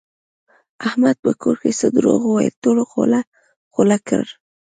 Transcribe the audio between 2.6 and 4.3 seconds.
ټولو خوله خوله کړ.